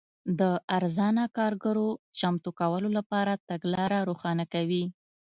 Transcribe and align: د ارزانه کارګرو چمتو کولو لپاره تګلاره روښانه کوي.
د 0.39 0.41
ارزانه 0.77 1.25
کارګرو 1.37 1.87
چمتو 2.19 2.49
کولو 2.59 2.89
لپاره 2.97 3.41
تګلاره 3.49 3.99
روښانه 4.09 4.45
کوي. 4.53 4.83